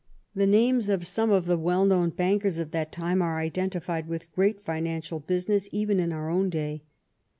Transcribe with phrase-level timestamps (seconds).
[0.33, 4.31] The names of some of the well known bankers of that time are identified with
[4.31, 6.81] great financial business even in our own day.